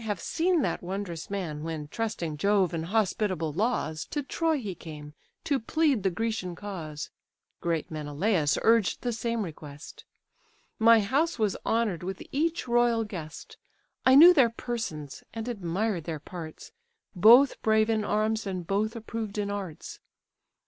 [0.03, 5.13] have seen that wondrous man When, trusting Jove and hospitable laws, To Troy he came,
[5.43, 7.11] to plead the Grecian cause;
[7.59, 10.05] (Great Menelaus urged the same request;)
[10.79, 13.57] My house was honour'd with each royal guest:
[14.03, 16.71] I knew their persons, and admired their parts,
[17.15, 19.99] Both brave in arms, and both approved in arts.